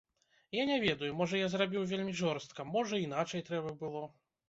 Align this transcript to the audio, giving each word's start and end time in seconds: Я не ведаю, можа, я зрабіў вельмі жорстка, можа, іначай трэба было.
Я 0.59 0.63
не 0.69 0.77
ведаю, 0.85 1.09
можа, 1.19 1.37
я 1.43 1.51
зрабіў 1.55 1.87
вельмі 1.93 2.17
жорстка, 2.25 2.69
можа, 2.75 3.05
іначай 3.07 3.41
трэба 3.53 3.79
было. 3.87 4.07